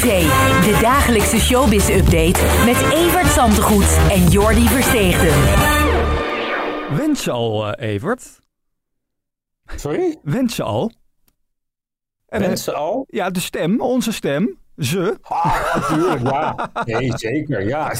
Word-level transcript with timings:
Privé, 0.00 0.20
de 0.72 0.78
dagelijkse 0.80 1.38
showbiz-update 1.40 2.64
met 2.64 2.92
Evert 2.92 3.32
Zantegoed 3.32 3.98
en 4.10 4.28
Jordi 4.28 4.68
Versteegden. 4.68 5.32
Wens 6.96 7.24
je 7.24 7.30
al, 7.30 7.66
eh, 7.76 7.92
Evert? 7.92 8.38
Sorry? 9.76 10.18
Wens 10.22 10.56
je 10.56 10.62
al? 10.62 10.92
En, 12.26 12.42
eh, 12.42 12.48
Mensen 12.48 12.74
al? 12.74 13.04
ja, 13.08 13.30
de 13.30 13.40
stem, 13.40 13.80
onze 13.80 14.12
stem. 14.12 14.58
Ze. 14.80 15.18
Ah, 15.22 15.74
natuurlijk, 15.74 16.22
ja. 16.22 16.70
Nee, 16.84 17.12
zeker, 17.14 17.66
ja. 17.66 17.92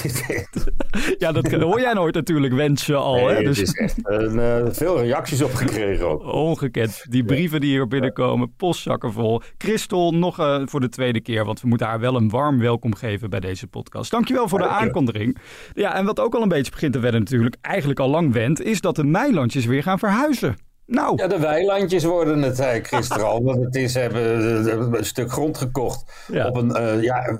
Ja, 1.18 1.32
dat 1.32 1.50
hoor 1.62 1.80
jij 1.80 1.92
nooit 1.92 2.14
natuurlijk, 2.14 2.54
wens 2.54 2.86
je 2.86 2.94
al. 2.94 3.28
hè? 3.28 3.32
Nee, 3.34 3.44
Dus 3.44 3.56
Er 3.58 3.62
is 3.62 3.72
echt 3.74 3.96
een, 4.02 4.38
eh, 4.38 4.62
veel 4.72 5.00
reacties 5.00 5.42
op 5.42 5.54
gekregen 5.54 6.08
ook. 6.08 6.32
ongekend. 6.32 7.04
Die 7.08 7.24
brieven 7.24 7.60
die 7.60 7.70
hier 7.70 7.88
binnenkomen, 7.88 8.54
postzakken 8.56 9.12
vol. 9.12 9.40
Christel, 9.58 10.12
nog 10.12 10.38
eh, 10.38 10.62
voor 10.64 10.80
de 10.80 10.88
tweede 10.88 11.20
keer, 11.20 11.44
want 11.44 11.60
we 11.60 11.68
moeten 11.68 11.86
haar 11.86 12.00
wel 12.00 12.16
een 12.16 12.28
warm 12.30 12.58
welkom 12.58 12.94
geven 12.94 13.30
bij 13.30 13.40
deze 13.40 13.66
podcast. 13.66 14.10
Dankjewel 14.10 14.48
voor 14.48 14.58
de 14.58 14.68
aankondiging. 14.68 15.38
Ja, 15.74 15.94
en 15.94 16.04
wat 16.04 16.20
ook 16.20 16.34
al 16.34 16.42
een 16.42 16.48
beetje 16.48 16.70
begint 16.72 16.92
te 16.92 16.98
wennen 16.98 17.20
natuurlijk, 17.20 17.56
eigenlijk 17.60 18.00
al 18.00 18.08
lang 18.10 18.32
went, 18.32 18.62
is 18.62 18.80
dat 18.80 18.96
de 18.96 19.04
Meilandjes 19.04 19.64
weer 19.66 19.82
gaan 19.82 19.98
verhuizen. 19.98 20.56
Nou, 20.90 21.16
Ja, 21.16 21.26
de 21.26 21.38
weilandjes 21.38 22.04
worden 22.04 22.42
het, 22.42 22.56
zei 22.56 22.78
ik 22.78 22.86
gisteren 22.86 23.26
al. 23.26 23.42
Want 23.42 23.64
het 23.64 23.74
is, 23.74 23.94
hebben 23.94 24.98
een 24.98 25.04
stuk 25.04 25.30
grond 25.30 25.58
gekocht. 25.58 26.26
Ja. 26.32 26.46
Op 26.46 26.56
een, 26.56 26.74
eh, 26.74 27.02
ja, 27.02 27.38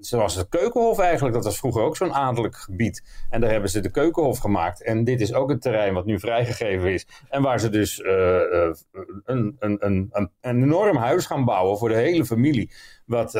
zoals 0.00 0.34
het 0.34 0.48
Keukenhof 0.48 0.98
eigenlijk. 0.98 1.34
Dat 1.34 1.44
was 1.44 1.58
vroeger 1.58 1.82
ook 1.82 1.96
zo'n 1.96 2.12
adellijk 2.12 2.56
gebied. 2.56 3.26
En 3.30 3.40
daar 3.40 3.50
hebben 3.50 3.70
ze 3.70 3.80
de 3.80 3.90
Keukenhof 3.90 4.38
gemaakt. 4.38 4.82
En 4.82 5.04
dit 5.04 5.20
is 5.20 5.34
ook 5.34 5.48
het 5.48 5.62
terrein 5.62 5.94
wat 5.94 6.04
nu 6.04 6.18
vrijgegeven 6.18 6.92
is. 6.92 7.06
En 7.28 7.42
waar 7.42 7.60
ze 7.60 7.68
dus 7.68 8.00
eh, 8.00 8.64
eh, 8.64 8.74
een, 9.24 9.56
een, 9.58 9.76
een, 9.86 10.10
een, 10.12 10.30
enorm 10.40 10.96
huis 10.96 11.26
gaan 11.26 11.44
bouwen 11.44 11.78
voor 11.78 11.88
de 11.88 11.94
hele 11.94 12.24
familie. 12.24 12.70
Wat 13.06 13.32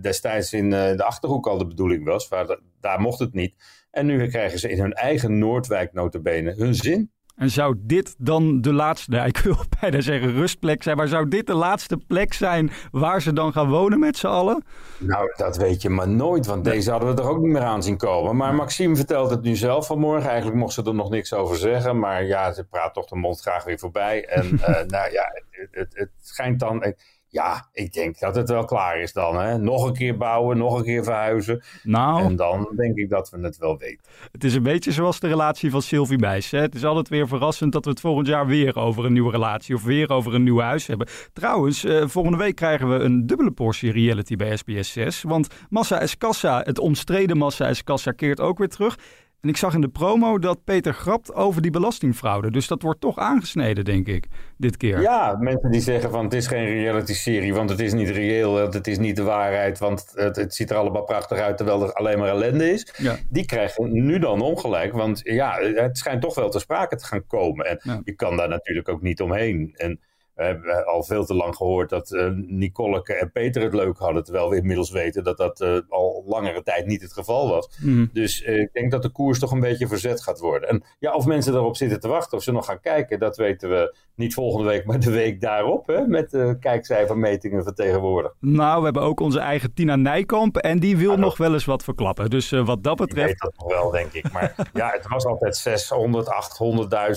destijds 0.00 0.52
in 0.52 0.70
de 0.70 1.04
Achterhoek 1.04 1.46
al 1.46 1.58
de 1.58 1.66
bedoeling 1.66 2.04
was. 2.04 2.28
Waar, 2.28 2.58
daar 2.80 3.00
mocht 3.00 3.18
het 3.18 3.34
niet. 3.34 3.54
En 3.90 4.06
nu 4.06 4.28
krijgen 4.28 4.58
ze 4.58 4.70
in 4.70 4.80
hun 4.80 4.92
eigen 4.92 5.38
Noordwijk 5.38 5.92
notabene 5.92 6.54
hun 6.54 6.74
zin. 6.74 7.10
En 7.38 7.50
zou 7.50 7.74
dit 7.78 8.14
dan 8.18 8.60
de 8.60 8.72
laatste, 8.72 9.10
nou, 9.10 9.28
ik 9.34 9.38
wil 9.38 9.56
bijna 9.80 10.00
zeggen 10.00 10.32
rustplek 10.32 10.82
zijn, 10.82 10.96
maar 10.96 11.08
zou 11.08 11.28
dit 11.28 11.46
de 11.46 11.54
laatste 11.54 11.96
plek 11.96 12.32
zijn 12.32 12.70
waar 12.90 13.22
ze 13.22 13.32
dan 13.32 13.52
gaan 13.52 13.68
wonen 13.68 13.98
met 13.98 14.16
z'n 14.16 14.26
allen? 14.26 14.64
Nou, 14.98 15.32
dat 15.36 15.56
weet 15.56 15.82
je 15.82 15.88
maar 15.88 16.08
nooit, 16.08 16.46
want 16.46 16.64
deze 16.64 16.90
hadden 16.90 17.14
we 17.14 17.22
er 17.22 17.28
ook 17.28 17.38
niet 17.38 17.52
meer 17.52 17.62
aan 17.62 17.82
zien 17.82 17.96
komen. 17.96 18.36
Maar 18.36 18.54
Maxime 18.54 18.96
vertelt 18.96 19.30
het 19.30 19.42
nu 19.42 19.56
zelf 19.56 19.86
vanmorgen. 19.86 20.28
Eigenlijk 20.28 20.58
mocht 20.58 20.74
ze 20.74 20.82
er 20.82 20.94
nog 20.94 21.10
niks 21.10 21.32
over 21.32 21.56
zeggen, 21.56 21.98
maar 21.98 22.24
ja, 22.24 22.52
ze 22.52 22.64
praat 22.64 22.94
toch 22.94 23.06
de 23.06 23.16
mond 23.16 23.40
graag 23.40 23.64
weer 23.64 23.78
voorbij. 23.78 24.24
En 24.24 24.44
eh, 24.60 24.84
nou 24.86 25.12
ja, 25.12 25.32
het, 25.50 25.68
het, 25.70 25.94
het 25.94 26.10
schijnt 26.20 26.60
dan... 26.60 26.94
ja, 27.30 27.68
ik 27.72 27.92
denk 27.92 28.18
dat 28.18 28.34
het 28.34 28.48
wel 28.48 28.64
klaar 28.64 29.00
is 29.00 29.12
dan. 29.12 29.40
Hè? 29.40 29.58
Nog 29.58 29.86
een 29.86 29.92
keer 29.92 30.16
bouwen, 30.16 30.58
nog 30.58 30.78
een 30.78 30.84
keer 30.84 31.04
verhuizen. 31.04 31.62
Nou, 31.82 32.24
En 32.24 32.36
dan 32.36 32.72
denk 32.76 32.96
ik 32.96 33.10
dat 33.10 33.30
we 33.30 33.40
het 33.40 33.56
wel 33.56 33.78
weten. 33.78 34.04
het 34.32 34.44
is 34.44 34.54
een 34.54 34.62
beetje 34.62 34.92
zoals 34.92 35.20
de 35.20 35.28
relatie 35.28 35.70
van 35.70 35.82
Sylvie 35.82 36.18
Meijs. 36.18 36.50
Hè? 36.50 36.60
Het 36.60 36.74
is 36.74 36.84
altijd 36.84 37.08
weer 37.08 37.28
verrassend 37.28 37.72
dat 37.72 37.84
we 37.84 37.90
het 37.90 38.00
volgend 38.00 38.26
jaar 38.26 38.46
weer 38.46 38.76
over 38.76 39.04
een 39.04 39.12
nieuwe 39.12 39.30
relatie 39.30 39.74
of 39.74 39.84
weer 39.84 40.10
over 40.10 40.34
een 40.34 40.42
nieuw 40.42 40.60
huis 40.60 40.86
hebben. 40.86 41.08
Trouwens, 41.32 41.84
eh, 41.84 42.06
volgende 42.06 42.38
week 42.38 42.56
krijgen 42.56 42.88
we 42.88 43.04
een 43.04 43.26
dubbele 43.26 43.50
portie 43.50 43.92
reality 43.92 44.36
bij 44.36 44.56
SBS 44.56 44.92
6. 44.92 45.22
Want 45.22 45.48
Massa 45.68 46.00
Escassa, 46.00 46.62
het 46.64 46.78
omstreden 46.78 47.36
Massa 47.36 47.66
Escassa, 47.66 48.12
keert 48.12 48.40
ook 48.40 48.58
weer 48.58 48.68
terug. 48.68 48.96
En 49.40 49.48
ik 49.48 49.56
zag 49.56 49.74
in 49.74 49.80
de 49.80 49.88
promo 49.88 50.38
dat 50.38 50.64
Peter 50.64 50.94
grapt 50.94 51.34
over 51.34 51.62
die 51.62 51.70
belastingfraude. 51.70 52.50
Dus 52.50 52.66
dat 52.66 52.82
wordt 52.82 53.00
toch 53.00 53.18
aangesneden, 53.18 53.84
denk 53.84 54.06
ik, 54.06 54.26
dit 54.56 54.76
keer. 54.76 55.00
Ja, 55.00 55.36
mensen 55.40 55.70
die 55.70 55.80
zeggen 55.80 56.10
van 56.10 56.24
het 56.24 56.32
is 56.34 56.46
geen 56.46 56.64
reality-serie, 56.64 57.54
want 57.54 57.70
het 57.70 57.80
is 57.80 57.92
niet 57.92 58.08
reëel, 58.08 58.54
het 58.56 58.86
is 58.86 58.98
niet 58.98 59.16
de 59.16 59.22
waarheid, 59.22 59.78
want 59.78 60.12
het, 60.14 60.36
het 60.36 60.54
ziet 60.54 60.70
er 60.70 60.76
allemaal 60.76 61.04
prachtig 61.04 61.38
uit 61.38 61.56
terwijl 61.56 61.82
er 61.82 61.92
alleen 61.92 62.18
maar 62.18 62.28
ellende 62.28 62.70
is. 62.70 62.94
Ja. 62.96 63.16
Die 63.30 63.44
krijgen 63.46 63.92
nu 64.06 64.18
dan 64.18 64.40
ongelijk, 64.40 64.92
want 64.92 65.20
ja, 65.24 65.58
het 65.60 65.98
schijnt 65.98 66.22
toch 66.22 66.34
wel 66.34 66.50
te 66.50 66.58
sprake 66.58 66.96
te 66.96 67.04
gaan 67.04 67.26
komen. 67.26 67.66
En 67.66 67.80
Ja. 67.82 68.00
je 68.04 68.12
kan 68.14 68.36
daar 68.36 68.48
natuurlijk 68.48 68.88
ook 68.88 69.02
niet 69.02 69.20
omheen. 69.20 69.74
En 69.76 70.00
we 70.38 70.44
hebben 70.44 70.86
al 70.86 71.02
veel 71.02 71.24
te 71.24 71.34
lang 71.34 71.56
gehoord 71.56 71.88
dat 71.88 72.12
eh 72.12 72.26
Nicoleke 72.34 73.14
en 73.14 73.32
Peter 73.32 73.62
het 73.62 73.74
leuk 73.74 73.98
hadden, 73.98 74.24
terwijl 74.24 74.50
we 74.50 74.56
inmiddels 74.56 74.90
weten 74.90 75.24
dat 75.24 75.36
dat 75.36 75.60
eh, 75.60 75.78
al 75.88 76.24
langere 76.26 76.62
tijd 76.62 76.86
niet 76.86 77.02
het 77.02 77.12
geval 77.12 77.48
was. 77.48 77.78
Mhm. 77.80 78.06
Dus 78.12 78.42
eh, 78.42 78.58
ik 78.58 78.72
denk 78.72 78.90
dat 78.90 79.02
de 79.02 79.08
koers 79.08 79.38
toch 79.38 79.50
een 79.50 79.60
beetje 79.60 79.88
verzet 79.88 80.22
gaat 80.22 80.38
worden. 80.38 80.68
En 80.68 80.82
ja, 80.98 81.12
of 81.12 81.26
mensen 81.26 81.52
daarop 81.52 81.76
zitten 81.76 82.00
te 82.00 82.08
wachten, 82.08 82.38
of 82.38 82.44
ze 82.44 82.52
nog 82.52 82.66
gaan 82.66 82.80
kijken, 82.80 83.18
dat 83.18 83.36
weten 83.36 83.68
we 83.68 83.96
niet 84.14 84.34
volgende 84.34 84.68
week, 84.68 84.84
maar 84.84 85.00
de 85.00 85.10
week 85.10 85.40
daarop, 85.40 85.86
hè, 85.86 86.06
met 86.06 86.30
de 86.30 86.56
kijkcijfermetingen 86.60 87.64
van 87.64 87.74
tegenwoordig. 87.74 88.34
Nou, 88.40 88.78
we 88.78 88.84
hebben 88.84 89.02
ook 89.02 89.20
onze 89.20 89.40
eigen 89.40 89.74
Tina 89.74 89.96
Nijkamp 89.96 90.56
en 90.56 90.78
die 90.78 90.96
wil 90.96 91.16
nog 91.16 91.36
wel 91.36 91.52
eens 91.52 91.64
wat 91.64 91.84
verklappen. 91.84 92.30
Dus 92.30 92.50
wat 92.50 92.82
dat 92.82 93.00
Ik 93.00 93.06
betreft, 93.06 93.26
weet 93.26 93.38
dat 93.38 93.54
nog 93.56 93.68
wel, 93.68 93.90
denk 93.90 94.12
ik. 94.12 94.32
Maar 94.32 94.54
ja, 94.72 94.90
het 94.90 95.08
was 95.08 95.24
altijd 95.24 95.56
600, 95.56 96.26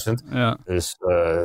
800.000. 0.08 0.14
ja. 0.30 0.58
Dus 0.66 0.98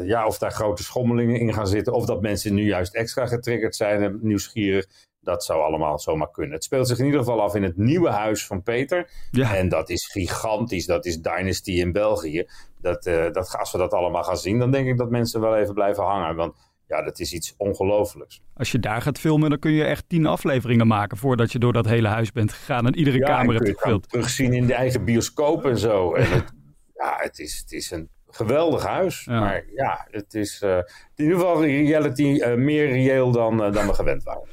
ja, 0.05 0.27
of 0.27 0.39
daar 0.39 0.53
grote 0.53 0.83
schommelingen 0.83 1.41
in 1.41 1.55
gaan 1.55 1.66
zitten, 1.67 1.93
of 1.93 2.07
dat 2.07 2.21
mensen 2.21 2.55
nu 2.55 2.65
juist 2.67 2.95
extra 2.95 3.27
getriggerd 3.27 3.77
zijn 3.77 4.03
en 4.03 4.19
nieuwsgierig, 4.23 4.87
dat 5.21 5.45
zou 5.45 5.63
allemaal 5.63 5.99
zomaar 5.99 6.31
kunnen. 6.31 6.55
Het 6.55 6.65
speelt 6.65 6.89
zich 6.89 6.99
in 6.99 7.05
ieder 7.05 7.21
geval 7.21 7.43
af 7.43 7.55
in 7.55 7.63
het 7.63 7.77
nieuwe 7.77 8.11
huis 8.11 8.47
van 8.47 8.63
Peter. 8.63 9.11
Ja. 9.31 9.57
En 9.57 9.69
dat 9.69 9.91
is 9.91 10.07
gigantisch. 10.07 10.87
Dat 10.87 11.07
is 11.07 11.21
Dynasty 11.21 11.73
in 11.73 11.93
België. 11.93 12.47
Dat, 12.81 13.07
eh, 13.07 13.33
dat, 13.33 13.57
als 13.59 13.73
we 13.73 13.79
dat 13.79 13.93
allemaal 13.93 14.25
gaan 14.25 14.37
zien, 14.37 14.59
dan 14.59 14.71
denk 14.71 14.89
ik 14.89 14.99
dat 14.99 15.11
mensen 15.11 15.41
wel 15.41 15.57
even 15.57 15.75
blijven 15.75 16.05
hangen. 16.05 16.37
Want 16.37 16.55
ja, 16.89 17.03
dat 17.03 17.19
is 17.21 17.33
iets 17.33 17.55
ongelooflijks. 17.57 18.43
Als 18.55 18.73
je 18.73 18.79
daar 18.79 19.03
gaat 19.03 19.19
filmen, 19.19 19.51
dan 19.51 19.59
kun 19.59 19.71
je 19.73 19.85
echt 19.85 20.09
tien 20.09 20.27
afleveringen 20.27 20.87
maken 20.87 21.17
voordat 21.17 21.53
je 21.53 21.59
door 21.59 21.73
dat 21.73 21.87
hele 21.87 22.09
huis 22.09 22.33
bent 22.33 22.53
gegaan 22.53 22.87
en 22.87 22.97
iedere 22.97 23.19
Ja, 23.19 23.27
kamer 23.27 23.55
hebt 23.55 23.69
gefilmd. 23.69 24.09
terugzien 24.09 24.53
in 24.53 24.67
de 24.67 24.75
eigen 24.75 25.05
bioscoop 25.05 25.65
en 25.65 25.79
zo. 25.79 26.15
En 26.15 26.31
het, 26.31 26.53
ja, 26.95 27.17
het 27.19 27.39
is, 27.39 27.59
het 27.59 27.73
is 27.73 27.91
een 27.91 28.09
geweldig 28.37 28.85
huis. 28.85 29.25
Ja. 29.25 29.41
Maar 29.41 29.65
ja, 29.75 30.07
het 30.11 30.35
is 30.35 30.63
eh, 30.63 30.77
in 31.15 31.25
ieder 31.25 31.39
geval 31.39 31.65
reality 31.65 32.41
eh, 32.41 32.55
meer 32.55 32.89
reëel 32.89 33.31
dan, 33.31 33.65
eh, 33.65 33.73
dan 33.73 33.87
we 33.87 33.95
gewend 33.95 34.23
waren. 34.23 34.49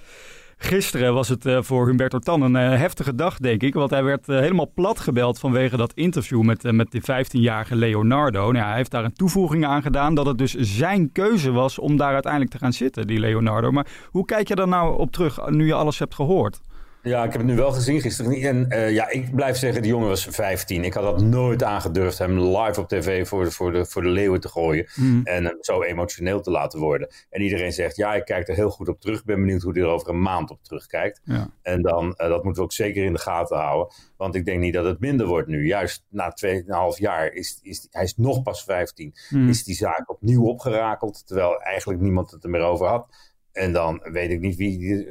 Gisteren 0.57 1.13
was 1.13 1.29
het 1.29 1.45
voor 1.59 1.88
Humberto 1.88 2.19
Tan 2.19 2.41
een 2.41 2.55
heftige 2.55 3.16
dag, 3.16 3.38
denk 3.38 3.61
ik. 3.61 3.73
Want 3.73 3.89
hij 3.89 4.03
werd 4.03 4.27
helemaal 4.27 4.72
plat 4.73 4.99
gebeld 4.99 5.39
vanwege 5.39 5.77
dat 5.77 5.93
interview 5.93 6.41
met, 6.41 6.72
met 6.72 6.91
die 6.91 7.01
15-jarige 7.01 7.75
Leonardo. 7.75 8.51
Nou, 8.51 8.66
hij 8.66 8.75
heeft 8.75 8.91
daar 8.91 9.03
een 9.03 9.13
toevoeging 9.13 9.66
aan 9.66 9.81
gedaan 9.81 10.16
dat 10.16 10.25
het 10.25 10.38
dus 10.38 10.53
zijn 10.53 11.11
keuze 11.11 11.51
was 11.51 11.79
om 11.79 11.97
daar 11.97 12.13
uiteindelijk 12.13 12.51
te 12.51 12.57
gaan 12.57 12.73
zitten, 12.73 13.07
die 13.07 13.19
Leonardo. 13.19 13.72
Maar 13.72 13.88
hoe 14.09 14.25
kijk 14.25 14.47
je 14.47 14.55
daar 14.55 14.67
nou 14.67 14.97
op 14.97 15.11
terug 15.11 15.49
nu 15.49 15.66
je 15.66 15.73
alles 15.73 15.99
hebt 15.99 16.16
gehoord? 16.16 16.59
Ja, 17.03 17.24
ik 17.24 17.31
heb 17.31 17.41
het 17.41 17.50
nu 17.50 17.56
wel 17.56 17.72
gezien 17.72 18.02
gisteren. 18.02 18.31
niet. 18.31 18.44
En 18.46 18.69
eh, 18.69 18.91
ja, 18.91 19.09
ik 19.09 19.36
blijf 19.36 19.58
zeggen, 19.58 19.81
die 19.81 19.91
jongen 19.91 20.08
was 20.08 20.25
15. 20.25 20.84
Ik 20.84 20.94
had 20.94 21.03
dat 21.03 21.22
nooit 21.22 21.64
aangedurfd 21.64 22.18
hem 22.18 22.40
live 22.40 22.80
op 22.80 22.88
tv 22.88 23.28
voor 23.28 23.44
de, 23.44 23.52
voor 23.52 23.72
de, 23.72 23.86
voor 23.86 24.02
de 24.02 24.08
leeuwen 24.09 24.40
te 24.40 24.47
gooien. 24.50 24.86
En 25.24 25.46
hem 25.46 25.58
zo 25.59 25.81
emotioneel 25.81 26.41
te 26.41 26.52
laten 26.52 26.80
worden. 26.80 27.08
En 27.30 27.41
iedereen 27.41 27.72
zegt, 27.74 27.96
ja, 27.96 28.14
ik 28.16 28.25
kijk 28.25 28.47
er 28.47 28.56
heel 28.56 28.69
goed 28.69 28.88
op 28.88 29.02
terug. 29.02 29.19
Ik 29.19 29.25
ben 29.25 29.40
benieuwd 29.40 29.62
hoe 29.62 29.74
hij 29.74 29.81
er 29.81 29.88
over 29.88 30.09
een 30.09 30.22
maand 30.22 30.52
op 30.52 30.64
terugkijkt. 30.64 31.22
Ja. 31.24 31.50
En 31.62 31.81
dan, 31.81 32.14
eh, 32.16 32.28
dat 32.28 32.44
moeten 32.44 32.62
we 32.62 32.68
ook 32.68 32.74
zeker 32.74 33.03
in 33.03 33.14
de 33.14 33.20
gaten 33.20 33.58
houden. 33.58 33.94
Want 34.18 34.35
ik 34.35 34.46
denk 34.46 34.59
niet 34.59 34.74
dat 34.74 34.85
het 34.85 35.00
minder 35.00 35.28
wordt 35.28 35.47
nu. 35.47 35.68
Juist 35.68 36.06
na 36.09 36.34
2,5 36.34 37.00
jaar 37.00 37.34
is, 37.34 37.59
is 37.62 37.88
hij 37.91 38.03
is 38.03 38.14
nog 38.18 38.41
pas 38.44 38.64
15. 38.64 39.14
Mhm. 39.30 39.50
Is 39.50 39.64
die 39.64 39.75
zaak 39.75 40.09
opnieuw 40.09 40.44
opgerakeld. 40.44 41.28
Terwijl 41.28 41.62
eigenlijk 41.62 42.02
niemand 42.02 42.31
het 42.31 42.44
er 42.44 42.50
meer 42.50 42.62
over 42.62 42.88
had. 42.88 43.16
En 43.52 43.74
dan 43.74 44.00
weet 44.12 44.30
ik 44.31 44.40
niet 44.40 44.56
wie, 44.56 44.78
die- 44.78 45.08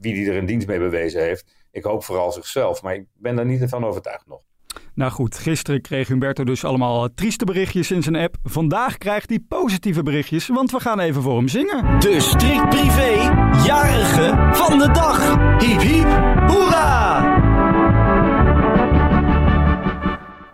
wie 0.00 0.14
die 0.14 0.30
er 0.30 0.36
een 0.36 0.46
dienst 0.46 0.66
mee 0.66 0.78
bewezen 0.78 1.22
heeft. 1.22 1.54
Ik 1.70 1.84
hoop 1.84 2.04
vooral 2.04 2.32
zichzelf. 2.32 2.82
Maar 2.82 2.94
ik 2.94 3.04
ben 3.14 3.36
daar 3.36 3.46
niet 3.46 3.68
van 3.68 3.84
overtuigd 3.84 4.26
nog. 4.26 4.42
Nou 4.94 5.12
goed, 5.12 5.38
gisteren 5.38 5.80
kreeg 5.80 6.08
Humberto 6.08 6.44
dus 6.44 6.64
allemaal 6.64 7.08
trieste 7.14 7.44
berichtjes 7.44 7.90
in 7.90 8.02
zijn 8.02 8.16
app. 8.16 8.36
Vandaag 8.42 8.98
krijgt 8.98 9.28
hij 9.28 9.38
positieve 9.48 10.02
berichtjes, 10.02 10.48
want 10.48 10.70
we 10.70 10.80
gaan 10.80 11.00
even 11.00 11.22
voor 11.22 11.36
hem 11.36 11.48
zingen. 11.48 12.00
De 12.00 12.20
strikt 12.20 12.68
privé 12.68 13.10
jarige 13.64 14.48
van 14.52 14.78
de 14.78 14.90
dag. 14.92 15.38
Hiep 15.58 15.80
hiep, 15.80 16.08
hoera! 16.46 17.39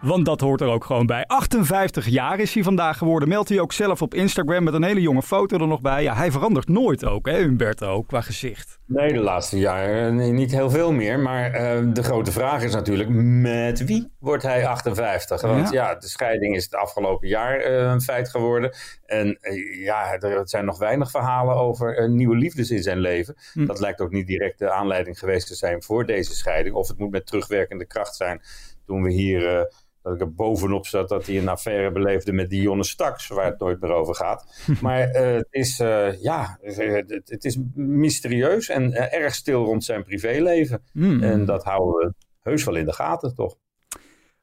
Want 0.07 0.25
dat 0.25 0.41
hoort 0.41 0.61
er 0.61 0.69
ook 0.69 0.85
gewoon 0.85 1.07
bij. 1.07 1.25
58 1.27 2.07
jaar 2.07 2.39
is 2.39 2.55
hij 2.55 2.63
vandaag 2.63 2.99
geworden. 2.99 3.29
Meldt 3.29 3.49
hij 3.49 3.61
ook 3.61 3.73
zelf 3.73 4.03
op 4.03 4.15
Instagram 4.15 4.65
met 4.65 4.75
een 4.75 4.83
hele 4.83 5.01
jonge 5.01 5.23
foto 5.23 5.59
er 5.59 5.67
nog 5.67 5.81
bij. 5.81 6.03
Ja, 6.03 6.15
hij 6.15 6.31
verandert 6.31 6.69
nooit 6.69 7.05
ook, 7.05 7.27
hè, 7.27 7.39
Humberto, 7.39 8.03
qua 8.03 8.21
gezicht. 8.21 8.79
Nee, 8.87 9.13
de 9.13 9.19
laatste 9.19 9.59
jaren 9.59 10.21
eh, 10.21 10.31
niet 10.31 10.51
heel 10.51 10.71
veel 10.71 10.93
meer. 10.93 11.19
Maar 11.19 11.53
eh, 11.53 11.83
de 11.93 12.03
grote 12.03 12.33
vraag 12.33 12.63
is 12.63 12.75
natuurlijk, 12.75 13.09
met 13.09 13.85
wie 13.85 14.13
wordt 14.19 14.43
hij 14.43 14.67
58? 14.67 15.41
Want 15.41 15.71
Ja. 15.71 15.89
ja, 15.89 15.95
de 15.95 16.09
scheiding 16.09 16.57
is 16.57 16.65
het 16.65 16.75
afgelopen 16.75 17.29
jaar 17.29 17.61
eh, 17.61 17.91
een 17.91 18.01
feit 18.01 18.29
geworden. 18.29 18.75
En 19.07 19.39
ja, 19.79 20.19
er 20.19 20.49
zijn 20.49 20.65
nog 20.65 20.79
weinig 20.79 21.11
verhalen 21.11 21.55
over 21.55 22.11
nieuwe 22.11 22.37
liefdes 22.37 22.71
in 22.71 22.83
zijn 22.83 22.99
leven. 22.99 23.37
Hm. 23.53 23.67
Dat 23.67 23.81
lijkt 23.81 24.01
ook 24.01 24.13
niet 24.13 24.27
direct 24.27 24.59
de 24.59 24.71
aanleiding 24.71 25.19
geweest 25.19 25.47
te 25.47 25.55
zijn 25.55 25.83
voor 25.83 26.07
deze 26.07 26.35
scheiding. 26.35 26.75
Of 26.75 26.89
het 26.89 26.99
moet 26.99 27.11
met 27.11 27.27
terugwerkende 27.27 27.87
kracht 27.87 28.17
zijn. 28.17 28.41
Toen 28.87 29.03
we 29.03 29.13
hier... 29.13 29.69
eh, 30.07 30.13
dat 30.13 30.15
ik 30.15 30.21
er 30.21 30.35
bovenop 30.35 30.87
zat 30.87 31.09
dat 31.09 31.27
hij 31.27 31.39
een 31.39 31.49
affaire 31.49 31.91
beleefde 31.91 32.33
met 32.33 32.51
Dionne 32.51 32.85
Staks, 32.85 33.29
waar 33.29 33.45
het 33.45 33.59
nooit 33.59 33.81
meer 33.81 33.93
over 33.93 34.15
gaat. 34.15 34.65
Maar 34.81 35.09
het, 35.09 35.47
is, 35.51 35.77
ja, 36.21 36.59
het, 36.61 37.23
het, 37.25 37.45
is 37.45 37.59
mysterieus 37.75 38.69
en 38.69 39.13
erg 39.13 39.35
stil 39.35 39.65
rond 39.65 39.85
zijn 39.85 40.05
privéleven. 40.05 40.83
Hmm. 40.93 41.23
En 41.23 41.45
dat 41.45 41.65
houden 41.65 42.07
we 42.07 42.15
heus 42.43 42.65
wel 42.65 42.77
in 42.77 42.85
de 42.85 42.93
gaten, 42.93 43.35
toch? 43.35 43.57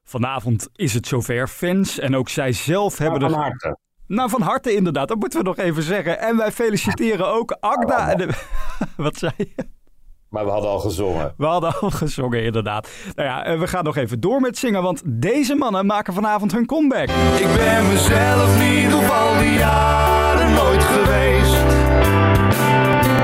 Vanavond 0.04 0.68
is 0.74 0.94
het 0.94 1.06
zover. 1.06 1.48
Fans 1.48 1.98
en 1.98 2.16
ook 2.16 2.28
zij 2.28 2.52
zelf 2.52 2.98
hebben 2.98 3.20
Nou, 3.20 3.32
er... 3.32 3.38
van 3.38 3.48
harte. 3.48 3.78
Nou, 4.06 4.30
van 4.30 4.40
harte 4.42 4.74
inderdaad. 4.74 5.08
Dat 5.08 5.18
moeten 5.18 5.38
we 5.38 5.44
nog 5.44 5.56
even 5.56 5.82
zeggen. 5.82 6.18
En 6.18 6.36
wij 6.36 6.52
feliciteren 6.52 7.28
ook 7.28 7.56
Agda. 7.60 8.10
en 8.10 8.18
de- 8.18 8.46
Wat 8.96 9.16
zei 9.16 9.32
je? 9.36 9.54
Maar 10.34 10.44
we 10.44 10.50
hadden 10.50 10.70
al 10.70 10.78
gezongen. 10.78 11.34
We 11.36 11.44
hadden 11.44 11.80
al 11.80 11.90
gezongen, 11.90 12.42
inderdaad. 12.42 12.90
Nou 13.14 13.28
ja, 13.28 13.44
eh, 13.44 13.58
we 13.58 13.66
gaan 13.66 13.84
nog 13.84 13.96
even 13.96 14.20
door 14.20 14.40
met 14.40 14.58
zingen, 14.58 14.82
want 14.82 15.02
deze 15.04 15.54
mannen 15.54 15.86
maken 15.86 16.14
vanavond 16.14 16.52
hun 16.52 16.66
comeback. 16.66 17.08
Ik 17.38 17.54
ben 17.56 17.88
mezelf 17.88 18.58
niet 18.58 18.94
op 18.94 19.10
al 19.10 19.38
die 19.38 19.52
jaren 19.52 20.52
nooit 20.52 20.82
geweest. 20.82 21.54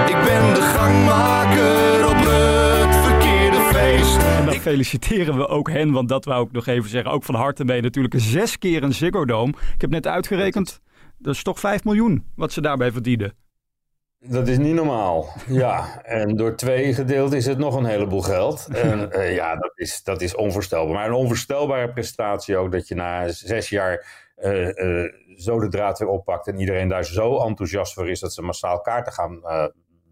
Ik 0.09 0.25
ben 0.25 0.55
de 0.55 0.61
gangmaker 0.61 2.09
op 2.09 2.17
het 2.17 2.97
verkeerde 3.07 3.57
feest. 3.57 4.17
En 4.17 4.45
dan 4.45 4.55
feliciteren 4.55 5.37
we 5.37 5.49
ook 5.49 5.71
hen, 5.71 5.93
want 5.93 6.09
dat 6.09 6.25
wou 6.25 6.47
ik 6.47 6.53
nog 6.53 6.67
even 6.67 6.91
zeggen. 6.91 7.11
Ook 7.11 7.25
van 7.25 7.35
harte 7.35 7.65
mee 7.65 7.81
natuurlijk 7.81 8.15
zes 8.19 8.59
keer 8.59 8.83
een 8.83 8.95
Ziggo 8.95 9.25
Dome. 9.25 9.53
Ik 9.75 9.81
heb 9.81 9.91
net 9.91 10.07
uitgerekend, 10.07 10.81
dat 11.19 11.35
is 11.35 11.43
toch 11.43 11.61
5 11.61 11.85
miljoen 11.85 12.25
wat 12.35 12.53
ze 12.53 12.61
daarbij 12.61 12.93
verdienen. 12.93 13.33
Dat 14.23 14.49
is 14.49 14.59
niet 14.59 14.75
normaal. 14.75 15.29
Ja, 15.47 16.03
en 16.03 16.37
door 16.37 16.57
twee 16.57 16.95
gedeeld 16.95 17.33
is 17.33 17.47
het 17.47 17.59
nog 17.59 17.75
een 17.75 17.85
heleboel 17.85 18.21
geld. 18.21 18.69
En 18.73 19.11
eh, 19.13 19.35
ja, 19.35 19.57
dat 19.57 19.73
is, 19.75 20.03
dat 20.03 20.21
is 20.21 20.35
onvoorstelbaar. 20.35 20.95
Maar 20.95 21.07
een 21.07 21.13
onvoorstelbare 21.13 21.93
prestatie 21.93 22.57
ook 22.57 22.73
dat 22.73 22.89
je 22.89 22.95
na 22.95 23.29
zes 23.29 23.69
jaar 23.69 24.07
eh, 24.37 25.05
eh, 25.05 25.13
zo 25.37 25.61
de 25.61 25.69
draad 25.69 25.99
weer 25.99 26.09
oppakt 26.09 26.47
en 26.47 26.59
iedereen 26.59 26.89
daar 26.89 27.05
zo 27.05 27.39
enthousiast 27.39 27.93
voor 27.93 28.11
is 28.11 28.21
dat 28.21 28.33
ze 28.33 28.43
massaal 28.43 28.81
kaarten 28.81 29.13
gaan 29.13 29.41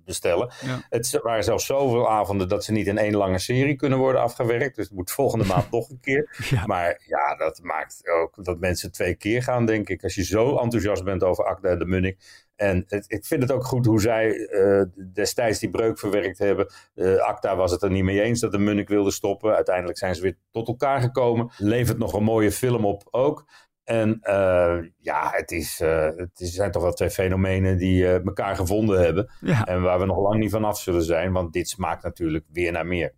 bestellen. 0.08 0.50
Ja. 0.64 0.81
Het 0.88 1.19
waren 1.22 1.44
zelfs 1.44 1.66
zoveel 1.66 2.10
avonden 2.10 2.49
dat 2.49 2.64
ze 2.64 2.72
niet 2.72 2.87
in 2.87 2.99
één 2.99 3.14
lange 3.14 3.38
serie 3.38 3.76
kunnen 3.76 3.99
worden 3.99 4.20
afgewerkt. 4.20 4.76
Dus 4.76 4.84
het 4.84 4.94
moet 4.94 5.10
volgende 5.10 5.44
maand 5.44 5.70
nog 5.78 5.90
een 5.90 6.00
keer. 6.00 6.46
Ja. 6.50 6.66
Maar 6.66 7.00
ja, 7.06 7.37
dat 7.37 7.60
maakt 7.62 8.08
ook 8.08 8.44
dat 8.44 8.58
mensen 8.58 8.93
twee 8.93 9.14
keer 9.14 9.43
gaan, 9.43 9.66
denk 9.66 9.88
ik. 9.88 10.02
Als 10.02 10.14
je 10.14 10.25
zo 10.25 10.56
enthousiast 10.56 11.05
bent 11.05 11.22
over 11.25 11.44
Akda 11.44 11.69
en 11.69 11.78
de 11.78 11.87
Munnik. 11.87 12.46
En 12.56 12.84
het, 12.87 13.05
ik 13.08 13.25
vind 13.25 13.43
het 13.43 13.52
ook 13.52 13.64
goed 13.64 13.87
hoe 13.87 14.00
zij 14.00 14.46
eh, 14.46 14.82
destijds 15.12 15.58
die 15.58 15.70
breuk 15.70 15.99
verwerkt 15.99 16.38
hebben. 16.38 16.72
Eh 16.94 17.16
Acta 17.16 17.56
was 17.56 17.70
het 17.70 17.82
er 17.82 17.90
niet 17.90 18.04
mee 18.04 18.22
eens 18.22 18.40
dat 18.40 18.52
de 18.52 18.58
Munnik 18.58 18.88
wilde 18.88 19.11
stoppen. 19.11 19.54
Uiteindelijk 19.54 19.99
zijn 19.99 20.14
ze 20.14 20.22
weer 20.22 20.37
tot 20.50 20.69
elkaar 20.69 21.00
gekomen. 21.00 21.50
Levert 21.56 21.99
nog 21.99 22.12
een 22.12 22.22
mooie 22.22 22.52
film 22.52 22.84
op 22.84 23.08
ook. 23.11 23.46
En 23.88 24.19
eh, 24.20 24.76
ja, 24.99 25.31
het, 25.35 25.50
is, 25.50 25.81
eh, 25.81 26.08
het 26.17 26.31
zijn 26.35 26.70
toch 26.70 26.82
wel 26.82 26.93
twee 26.93 27.11
fenomenen 27.11 27.79
die 27.79 28.06
eh, 28.06 28.25
elkaar 28.25 28.56
gevonden 28.56 29.00
hebben. 29.00 29.31
Ja. 29.40 29.64
En 29.64 29.82
waar 29.82 29.99
we 29.99 30.06
nog 30.06 30.19
lang 30.19 30.40
niet 30.40 30.50
van 30.50 30.64
af 30.64 30.79
zullen 30.79 31.02
zijn. 31.02 31.32
Want 31.32 31.52
dit 31.52 31.69
smaakt 31.69 32.02
natuurlijk 32.02 32.44
weer 32.52 32.73
naar 32.73 32.87
meer. 32.87 33.12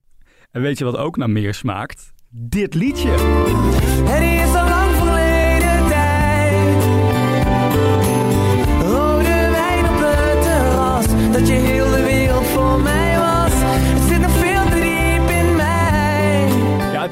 En 0.50 0.62
weet 0.62 0.78
je 0.78 0.84
wat 0.84 0.96
ook 0.96 1.16
naar 1.16 1.30
meer 1.30 1.54
smaakt? 1.54 2.12
Dit 2.28 2.74
liedje. 2.74 3.10
Het 4.04 4.22
is 4.46 4.69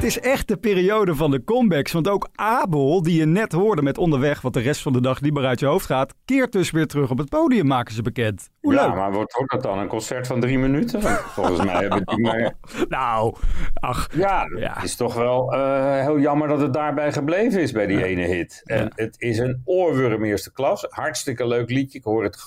is 0.08 0.20
echt 0.20 0.48
de 0.48 0.56
periode 0.56 1.14
van 1.14 1.30
de 1.30 1.44
comebacks. 1.44 1.92
Want 1.92 2.08
ook 2.08 2.28
Abel, 2.34 3.02
die 3.02 3.18
je 3.18 3.24
net 3.26 3.52
hoorde 3.52 3.82
met 3.82 3.98
onderweg, 3.98 4.40
wat 4.40 4.52
de 4.52 4.60
rest 4.60 4.82
van 4.82 4.92
de 4.92 5.00
dag 5.00 5.20
niet 5.20 5.34
meer 5.34 5.44
uit 5.44 5.60
je 5.60 5.66
hoofd 5.66 5.86
gaat, 5.86 6.14
keert 6.24 6.52
dus 6.52 6.70
weer 6.70 6.86
terug 6.86 7.10
op 7.10 7.18
het 7.18 7.28
podium, 7.28 7.66
maken 7.66 7.94
ze 7.94 8.02
bekend. 8.02 8.48
Hoe 8.60 8.74
ja, 8.74 8.86
leuk. 8.86 8.94
maar 8.94 9.12
wordt, 9.12 9.32
wordt 9.32 9.52
dat 9.52 9.62
dan 9.62 9.78
een 9.78 9.86
concert 9.88 10.26
van 10.26 10.40
drie 10.40 10.58
minuten? 10.58 11.02
Volgens 11.02 11.64
mij 11.64 11.74
hebben 11.80 12.04
die 12.04 12.20
maar... 12.26 12.54
Nou, 12.88 13.34
ach. 13.74 14.08
Ja, 14.14 14.44
Ja. 14.58 14.72
het 14.74 14.84
is 14.84 14.96
toch 14.96 15.14
wel 15.14 15.52
eh, 15.52 16.00
heel 16.00 16.18
jammer 16.18 16.48
dat 16.48 16.60
het 16.60 16.72
daarbij 16.72 17.12
gebleven 17.12 17.60
is 17.60 17.72
bij 17.72 17.86
die 17.86 18.04
ene 18.04 18.26
hit. 18.26 18.62
En 18.64 18.82
Ja. 18.82 18.90
het 18.94 19.14
is 19.18 19.38
een 19.38 19.62
oorworm 19.64 20.24
eerste 20.24 20.52
klas. 20.52 20.86
Hartstikke 20.88 21.46
leuk 21.46 21.70
liedje. 21.70 21.98
Ik 21.98 22.04
hoor 22.04 22.22
het 22.24 22.38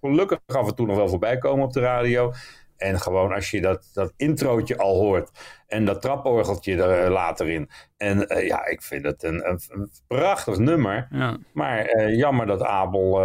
gelukkig 0.00 0.38
af 0.46 0.68
en 0.68 0.74
toe 0.74 0.86
nog 0.86 0.96
wel 0.96 1.08
voorbij 1.08 1.38
komen 1.38 1.64
op 1.64 1.72
de 1.72 1.80
radio. 1.80 2.32
En 2.78 3.00
gewoon 3.00 3.32
als 3.32 3.50
je 3.50 3.60
dat, 3.60 3.90
dat 3.92 4.12
introotje 4.16 4.78
al 4.78 4.98
hoort 5.00 5.30
en 5.66 5.84
dat 5.84 6.02
traporgeltje 6.02 6.82
er 6.82 7.04
eh, 7.04 7.10
later 7.10 7.48
in. 7.48 7.70
En 7.96 8.26
eh, 8.28 8.46
ja, 8.46 8.66
ik 8.66 8.82
vind 8.82 9.04
het 9.04 9.22
een, 9.22 9.48
een, 9.48 9.60
een 9.68 9.90
prachtig 10.06 10.58
nummer. 10.58 11.08
Ja. 11.10 11.38
Maar 11.52 11.78
eh, 11.84 12.16
jammer 12.16 12.46
dat 12.46 12.62
Abel 12.62 13.20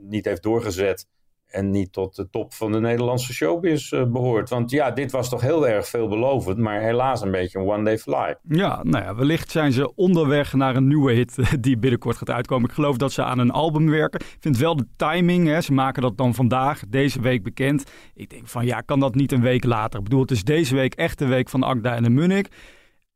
niet 0.00 0.24
heeft 0.24 0.42
doorgezet. 0.42 1.06
En 1.54 1.70
niet 1.70 1.92
tot 1.92 2.16
de 2.16 2.30
top 2.30 2.52
van 2.52 2.72
de 2.72 2.80
Nederlandse 2.80 3.32
showbiz 3.32 3.92
eh, 3.92 4.04
behoort. 4.04 4.48
Want 4.48 4.70
ja, 4.70 4.90
dit 4.90 5.12
was 5.12 5.28
toch 5.28 5.40
heel 5.40 5.68
erg 5.68 5.88
veelbelovend. 5.88 6.58
Maar 6.58 6.80
helaas 6.80 7.20
een 7.20 7.30
beetje 7.30 7.58
een 7.58 7.68
one 7.68 7.84
day 7.84 7.98
fly. 7.98 8.34
Ja, 8.48 8.80
nou 8.82 9.04
ja, 9.04 9.14
wellicht 9.14 9.50
zijn 9.50 9.72
ze 9.72 9.94
onderweg 9.94 10.52
naar 10.52 10.76
een 10.76 10.86
nieuwe 10.86 11.12
hit 11.12 11.38
die 11.64 11.78
binnenkort 11.78 12.16
gaat 12.16 12.30
uitkomen. 12.30 12.68
Ik 12.68 12.74
geloof 12.74 12.96
dat 12.96 13.12
ze 13.12 13.22
aan 13.22 13.38
een 13.38 13.50
album 13.50 13.90
werken. 13.90 14.20
Ik 14.20 14.36
vind 14.40 14.58
wel 14.58 14.76
de 14.76 14.86
timing, 14.96 15.46
hè, 15.46 15.60
ze 15.60 15.72
maken 15.72 16.02
dat 16.02 16.16
dan 16.16 16.34
vandaag, 16.34 16.82
deze 16.88 17.20
week 17.20 17.42
bekend. 17.42 17.90
Ik 18.14 18.30
denk 18.30 18.48
van 18.48 18.66
ja, 18.66 18.80
kan 18.80 19.00
dat 19.00 19.14
niet 19.14 19.32
een 19.32 19.42
week 19.42 19.64
later? 19.64 19.98
Ik 19.98 20.04
bedoel, 20.04 20.20
het 20.20 20.30
is 20.30 20.44
deze 20.44 20.74
week 20.74 20.94
echt 20.94 21.18
de 21.18 21.26
week 21.26 21.48
van 21.48 21.62
Agda 21.62 21.94
en 21.94 22.02
de 22.02 22.10
Munnik. 22.10 22.48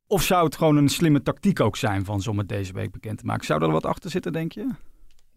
Of 0.07 0.23
zou 0.23 0.45
het 0.45 0.57
gewoon 0.57 0.77
een 0.77 0.89
slimme 0.89 1.23
tactiek 1.23 1.61
ook 1.61 1.77
zijn 1.77 2.05
van 2.05 2.21
ze 2.21 2.31
om 2.31 2.39
het 2.39 2.49
deze 2.49 2.73
week 2.73 2.91
bekend 2.91 3.19
te 3.19 3.25
maken? 3.25 3.47
Zou 3.47 3.63
er 3.63 3.71
wat 3.71 3.87
achter 3.87 4.11
zitten, 4.11 4.33
denk 4.33 4.53
je? 4.53 4.69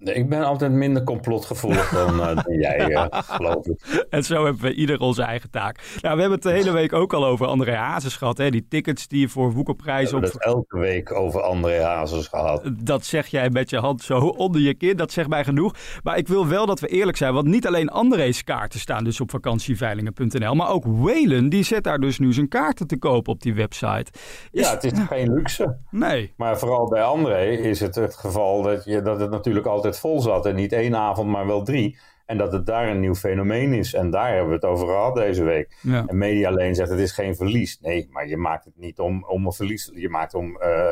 Ik 0.04 0.30
ben 0.30 0.44
altijd 0.44 0.72
minder 0.72 1.04
complotgevoelig 1.04 1.90
dan, 1.90 2.20
eh, 2.22 2.36
dan 2.44 2.56
jij, 2.60 2.78
eh, 2.78 3.06
geloof 3.36 3.66
ik. 3.66 4.06
En 4.10 4.24
zo 4.24 4.44
hebben 4.46 4.62
we 4.62 4.74
ieder 4.74 5.00
onze 5.00 5.22
eigen 5.24 5.50
taak. 5.50 5.78
Nou, 6.02 6.16
we 6.16 6.22
hebben 6.22 6.32
het 6.40 6.42
de 6.48 6.52
hele 6.52 6.72
week 6.72 6.94
ook 6.94 7.14
al 7.14 7.26
over 7.26 7.46
André 7.46 7.76
Hazes 7.76 8.16
gehad. 8.16 8.38
Hè? 8.38 8.50
Die 8.50 8.66
tickets 8.70 9.08
die 9.08 9.20
je 9.20 9.30
voor 9.30 9.48
We 9.48 9.54
Woekerprijs 9.56 10.14
op... 10.14 10.22
hebben 10.22 10.32
het 10.32 10.44
elke 10.46 10.78
week 10.80 11.12
over 11.14 11.42
André 11.42 11.82
Hazes 11.84 12.28
gehad. 12.28 12.62
Dat 12.80 13.06
zeg 13.06 13.28
jij 13.28 13.50
met 13.50 13.70
je 13.70 13.78
hand 13.78 14.02
zo 14.02 14.18
onder 14.20 14.62
je 14.62 14.74
kin. 14.74 14.98
Dat 14.98 15.12
zegt 15.12 15.30
mij 15.30 15.44
genoeg. 15.44 15.74
Maar 16.04 16.18
ik 16.18 16.28
wil 16.28 16.48
wel 16.48 16.66
dat 16.66 16.80
we 16.80 16.88
eerlijk 16.88 17.18
zijn. 17.18 17.34
Want 17.34 17.48
niet 17.48 17.68
alleen 17.68 17.90
André's 17.90 18.44
kaarten 18.44 18.80
staan 18.80 19.04
dus 19.04 19.22
op 19.22 19.30
vakantieveilingen.nl. 19.32 20.56
Maar 20.56 20.70
ook 20.70 20.84
Whalen, 20.88 21.50
die 21.50 21.64
zet 21.64 21.84
daar 21.84 22.00
dus 22.00 22.20
nu 22.20 22.34
zijn 22.34 22.48
kaarten 22.48 22.88
te 22.88 22.98
kopen 22.98 23.34
op 23.34 23.42
die 23.42 23.54
website. 23.54 24.06
Is- 24.52 24.66
Ja, 24.66 24.72
het 24.74 24.84
is 24.84 24.92
geen 25.10 25.34
luxe. 25.34 25.78
Nee. 25.90 26.34
Maar 26.38 26.60
vooral 26.60 26.90
bij 26.90 27.04
André 27.04 27.44
is 27.46 27.80
het 27.80 27.96
het 27.96 28.16
geval 28.16 28.62
dat, 28.62 28.86
je, 28.86 29.02
dat 29.02 29.20
het 29.20 29.30
natuurlijk 29.30 29.66
altijd 29.66 29.91
vol 30.00 30.22
zat. 30.22 30.46
En 30.46 30.56
niet 30.56 30.74
één 30.74 30.96
avond, 30.96 31.30
maar 31.30 31.48
wel 31.48 31.64
drie. 31.64 31.98
En 32.26 32.38
dat 32.38 32.52
het 32.52 32.66
daar 32.66 32.88
een 32.88 33.00
nieuw 33.00 33.16
fenomeen 33.16 33.74
is. 33.74 33.94
En 33.94 34.10
daar 34.10 34.30
hebben 34.30 34.48
we 34.48 34.54
het 34.54 34.66
over 34.66 34.88
gehad 34.88 35.16
deze 35.16 35.44
week. 35.44 35.78
Ja. 35.82 36.06
En 36.08 36.18
media 36.18 36.50
alleen 36.50 36.76
zegt 36.76 36.90
het 36.90 37.00
is 37.00 37.12
geen 37.12 37.36
verlies. 37.36 37.80
Nee, 37.80 38.08
maar 38.12 38.28
je 38.28 38.38
maakt 38.38 38.66
het 38.66 38.78
niet 38.78 39.00
om, 39.00 39.26
om 39.28 39.46
een 39.46 39.52
verlies. 39.52 39.92
Je 39.94 40.10
maakt 40.10 40.34
om 40.34 40.58
eh, 40.62 40.92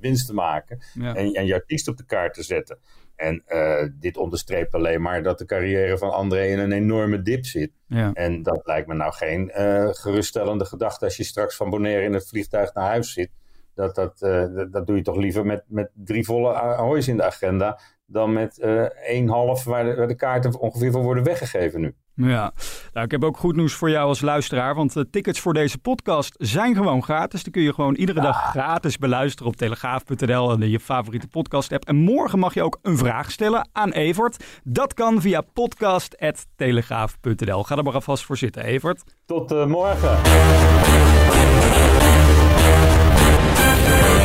winst 0.00 0.26
te 0.26 0.34
maken. 0.34 0.80
Ja. 0.94 1.14
En, 1.14 1.32
en 1.32 1.46
je 1.46 1.54
artiest 1.54 1.88
op 1.88 1.96
de 1.96 2.04
kaart 2.04 2.34
te 2.34 2.42
zetten. 2.42 2.78
En 3.16 3.42
eh, 3.46 3.86
dit 4.00 4.16
onderstreept 4.16 4.74
alleen 4.74 5.02
maar 5.02 5.22
dat 5.22 5.38
de 5.38 5.44
carrière 5.44 5.98
van 5.98 6.10
André 6.10 6.46
in 6.46 6.58
een 6.58 6.72
enorme 6.72 7.22
dip 7.22 7.44
zit. 7.44 7.70
Ja. 7.86 8.12
En 8.12 8.42
dat 8.42 8.60
lijkt 8.64 8.88
me 8.88 8.94
nou 8.94 9.12
geen 9.12 9.50
eh, 9.50 9.88
geruststellende 9.90 10.64
gedachte 10.64 11.04
als 11.04 11.16
je 11.16 11.24
straks 11.24 11.56
van 11.56 11.70
Bonaire 11.70 12.04
in 12.04 12.12
het 12.12 12.28
vliegtuig 12.28 12.74
naar 12.74 12.86
huis 12.86 13.12
zit. 13.12 13.30
Dat, 13.74 13.94
dat, 13.94 14.22
eh, 14.22 14.44
dat, 14.54 14.72
dat 14.72 14.86
doe 14.86 14.96
je 14.96 15.02
toch 15.02 15.16
liever 15.16 15.46
met, 15.46 15.64
met 15.66 15.90
drie 15.94 16.24
volle 16.24 16.54
Ahoy's 16.54 17.08
in 17.08 17.16
de 17.16 17.24
agenda 17.24 17.78
dan 18.06 18.32
met 18.32 18.58
eh 18.58 19.08
één 19.08 19.28
half 19.28 19.64
waar 19.64 19.84
de, 19.84 19.94
waar 19.94 20.08
de 20.08 20.14
kaarten 20.14 20.60
ongeveer 20.60 20.92
voor 20.92 21.02
worden 21.02 21.24
weggegeven 21.24 21.80
nu. 21.80 21.94
Ja, 22.28 22.52
nou, 22.92 23.04
ik 23.04 23.10
heb 23.10 23.24
ook 23.24 23.36
goed 23.36 23.56
nieuws 23.56 23.72
voor 23.72 23.90
jou 23.90 24.08
als 24.08 24.20
luisteraar. 24.20 24.74
Want 24.74 24.92
de 24.92 25.10
tickets 25.10 25.40
voor 25.40 25.52
deze 25.52 25.78
podcast 25.78 26.34
zijn 26.38 26.74
gewoon 26.74 27.02
gratis. 27.02 27.42
Die 27.42 27.52
kun 27.52 27.62
je 27.62 27.74
gewoon 27.74 27.94
iedere 27.94 28.20
dag 28.20 28.50
gratis 28.50 28.98
beluisteren 28.98 29.52
op 29.52 29.56
telegraaf.nl 29.56 30.52
en 30.52 30.62
in 30.62 30.70
je 30.70 30.80
favoriete 30.80 31.28
podcast 31.28 31.72
app. 31.72 31.84
En 31.84 31.96
morgen 31.96 32.38
mag 32.38 32.54
je 32.54 32.62
ook 32.62 32.78
een 32.82 32.98
vraag 32.98 33.30
stellen 33.30 33.68
aan 33.72 33.90
Evert. 33.90 34.44
Dat 34.64 34.94
kan 34.94 35.20
via 35.20 35.40
podcast.telegraaf.nl. 35.40 37.64
Ga 37.64 37.76
er 37.76 37.82
maar 37.82 37.94
alvast 37.94 38.24
voor 38.24 38.36
zitten, 38.36 38.64
Evert. 38.64 39.02
Tot 39.26 39.52
eh, 39.52 39.66
morgen. 39.66 40.18
Thank 43.90 44.14
you. 44.14 44.19